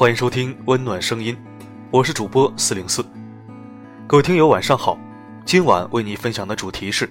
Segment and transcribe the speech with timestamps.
[0.00, 1.36] 欢迎收听温暖声音，
[1.90, 3.04] 我是主播四零四。
[4.06, 4.98] 各位听友晚上好，
[5.44, 7.06] 今晚为你分享的主题是：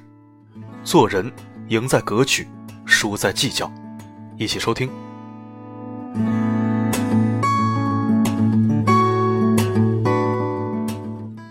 [0.84, 1.32] 做人
[1.68, 2.48] 赢在格局，
[2.86, 3.72] 输在计较。
[4.38, 4.90] 一起收听。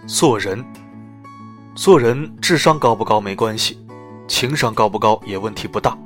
[0.09, 0.65] 做人，
[1.77, 3.79] 做人智商高不高没关系，
[4.27, 5.97] 情商高不高也问题不大，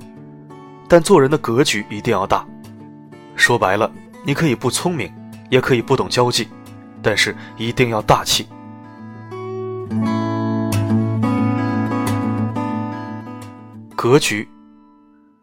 [0.87, 2.47] 但做人的格局一定要大。
[3.35, 3.91] 说白了，
[4.27, 5.11] 你可以不聪明，
[5.53, 6.49] 也可以不懂交际，
[7.03, 8.49] 但是一定要大气。
[13.95, 14.49] 格局，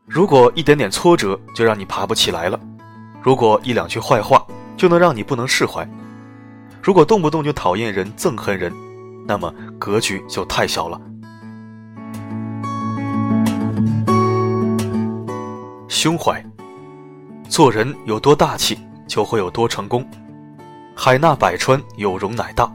[0.08, 2.60] 如果一点点挫折就让你爬不起来了，
[3.22, 4.44] 如果一两句坏话
[4.76, 5.88] 就能让你不能释怀。
[6.82, 8.74] 如果动不动就讨厌人、憎恨人，
[9.28, 11.00] 那么格局就太小了。
[15.88, 16.44] 胸怀，
[17.48, 18.76] 做人有多大气，
[19.10, 20.08] 就会有多成功。
[20.96, 22.72] 海纳百川，有容乃大；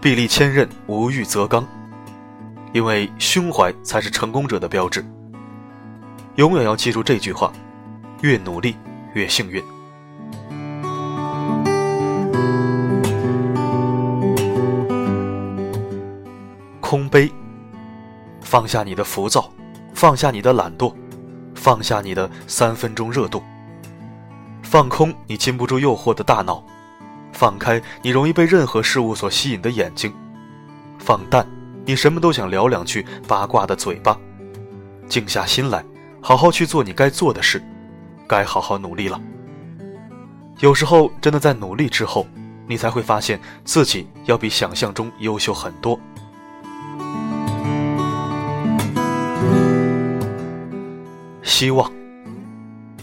[0.00, 1.64] 壁立千仞，无欲则刚。
[2.72, 5.04] 因为胸怀才是成功者的标志。
[6.36, 7.52] 永远要记住这句话：
[8.22, 8.76] 越努力，
[9.12, 9.62] 越幸运。
[16.80, 17.30] 空杯，
[18.40, 19.50] 放下你的浮躁，
[19.92, 20.94] 放下你的懒惰，
[21.54, 23.42] 放下你的三分钟热度。
[24.70, 26.62] 放空你禁不住诱惑的大脑，
[27.32, 30.12] 放开你容易被任何事物所吸引的眼睛，
[30.98, 31.48] 放淡
[31.86, 34.14] 你什么都想聊两句八卦的嘴巴。
[35.08, 35.82] 静下心来，
[36.20, 37.62] 好好去做你该做的事，
[38.26, 39.18] 该好好努力了。
[40.58, 42.26] 有时候，真的在努力之后，
[42.66, 45.98] 你才会发现自己要比想象中优秀很多。
[51.42, 51.90] 希望，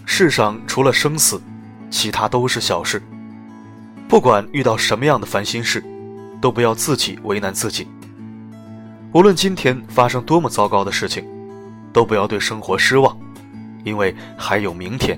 [0.05, 1.41] 世上除了生死，
[1.95, 3.01] 其他都是小事。
[4.05, 5.81] 不管遇到什么样的烦心事，
[6.41, 7.87] 都不要自己为难自己。
[9.13, 11.25] 无论今天发生多么糟糕的事情，
[11.93, 13.17] 都不要对生活失望，
[13.85, 15.17] 因为还有明天。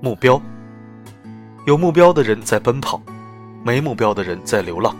[0.00, 0.42] 目标，
[1.64, 3.00] 有目标的人在奔跑，
[3.62, 4.96] 没目标的人在流浪，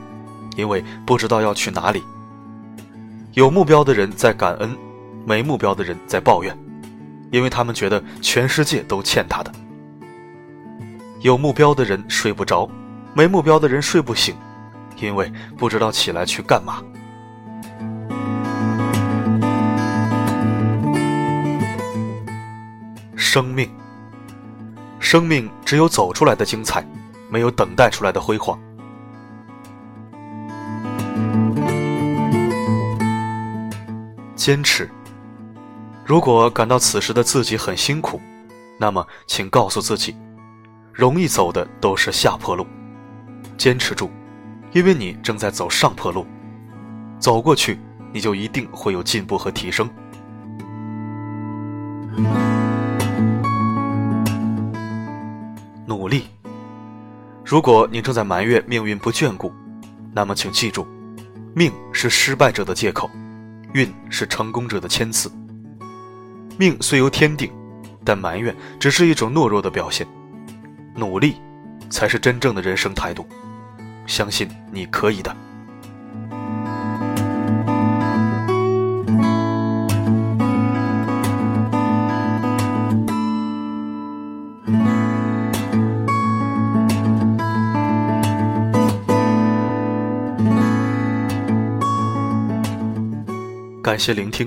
[0.57, 2.01] 因为不知道要去哪里。
[3.33, 4.77] 有目标的人在感恩，
[5.27, 6.57] 没目标的人在抱怨，
[7.31, 9.53] 因为他们觉得全世界都欠他的。
[11.21, 12.69] 有目标的人睡不着，
[13.15, 14.35] 没目标的人睡不醒，
[14.97, 16.83] 因为不知道起来去干嘛。
[23.15, 23.71] 生命，
[24.99, 26.85] 生命只有走出来的精彩，
[27.29, 28.59] 没有等待出来的辉煌。
[34.35, 34.91] 坚持。
[36.11, 38.21] 如果感到此时的自己很辛苦，
[38.81, 40.17] 那么请告诉自己，
[40.93, 42.67] 容易走的都是下坡路，
[43.57, 44.11] 坚持住，
[44.73, 46.27] 因为你正在走上坡路，
[47.21, 47.79] 走过去，
[48.13, 49.89] 你就一定会有进步和提升。
[55.87, 56.25] 努力。
[57.45, 59.53] 如果你正在埋怨命运不眷顾，
[60.13, 60.85] 那么请记住，
[61.55, 63.09] 命是失败者的借口。
[63.75, 65.31] 运是成功者的签字。
[66.61, 67.51] 命虽由天定，
[68.05, 70.07] 但埋怨只是一种懦弱的表现。
[70.95, 71.37] 努力，
[71.89, 73.27] 才是真正的人生态度。
[74.07, 75.35] 相信你可以的。
[93.83, 94.47] 感谢聆听。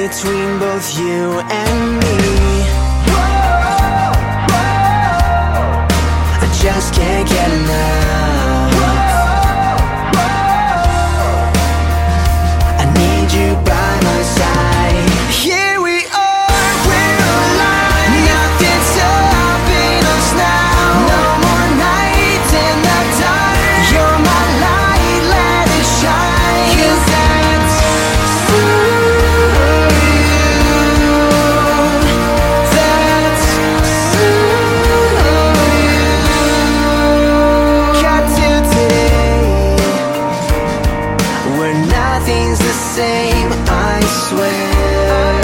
[0.00, 2.16] between both you and me.
[3.06, 4.10] Whoa,
[4.50, 5.86] whoa.
[6.42, 8.03] I just can't get enough.
[41.64, 43.48] where nothing's the same,
[43.90, 45.40] I swear.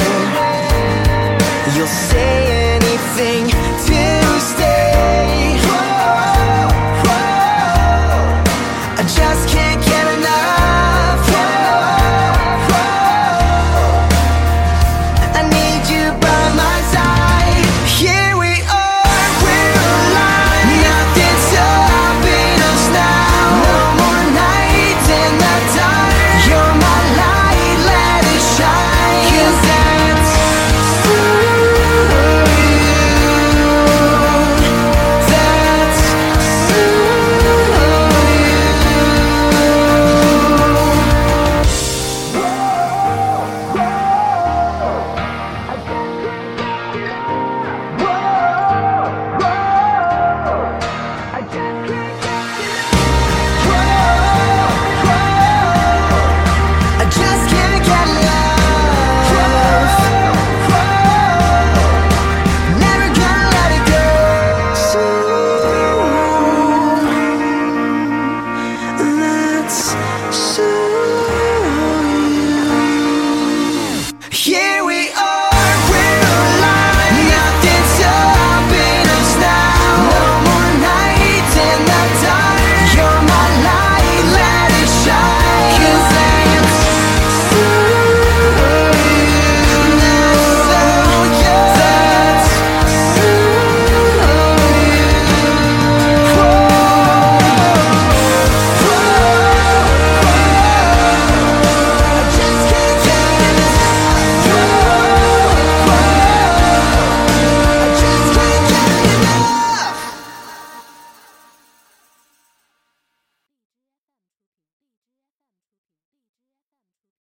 [1.75, 3.50] You'll say anything